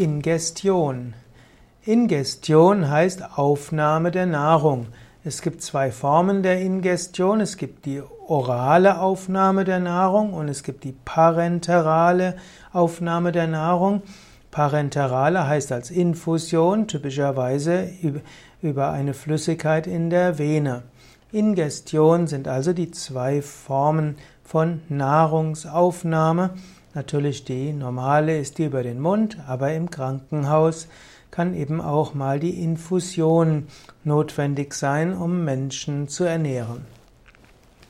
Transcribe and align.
Ingestion. 0.00 1.12
Ingestion 1.84 2.88
heißt 2.88 3.36
Aufnahme 3.36 4.10
der 4.10 4.24
Nahrung. 4.24 4.86
Es 5.24 5.42
gibt 5.42 5.60
zwei 5.60 5.90
Formen 5.92 6.42
der 6.42 6.58
Ingestion. 6.62 7.42
Es 7.42 7.58
gibt 7.58 7.84
die 7.84 8.00
orale 8.26 8.98
Aufnahme 8.98 9.64
der 9.64 9.78
Nahrung 9.78 10.32
und 10.32 10.48
es 10.48 10.62
gibt 10.62 10.84
die 10.84 10.94
parenterale 11.04 12.36
Aufnahme 12.72 13.30
der 13.30 13.46
Nahrung. 13.46 14.00
Parenterale 14.50 15.46
heißt 15.46 15.70
als 15.70 15.90
Infusion, 15.90 16.88
typischerweise 16.88 17.90
über 18.62 18.92
eine 18.92 19.12
Flüssigkeit 19.12 19.86
in 19.86 20.08
der 20.08 20.38
Vene. 20.38 20.84
Ingestion 21.30 22.26
sind 22.26 22.48
also 22.48 22.72
die 22.72 22.90
zwei 22.90 23.42
Formen 23.42 24.16
von 24.44 24.80
Nahrungsaufnahme. 24.88 26.54
Natürlich 26.94 27.44
die 27.44 27.72
normale 27.72 28.38
ist 28.38 28.58
die 28.58 28.64
über 28.64 28.82
den 28.82 29.00
Mund, 29.00 29.38
aber 29.46 29.72
im 29.72 29.90
Krankenhaus 29.90 30.88
kann 31.30 31.54
eben 31.54 31.80
auch 31.80 32.14
mal 32.14 32.40
die 32.40 32.62
Infusion 32.62 33.68
notwendig 34.02 34.74
sein, 34.74 35.14
um 35.14 35.44
Menschen 35.44 36.08
zu 36.08 36.24
ernähren. 36.24 36.84